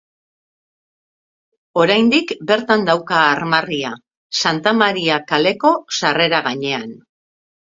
Oraindik 1.81 2.33
bertan 2.51 2.87
dauka 2.89 3.19
armarria, 3.25 3.93
Santa 4.41 4.75
Maria 4.81 5.21
Kaleko 5.33 5.75
sarrera 6.01 6.45
gainean. 6.49 6.99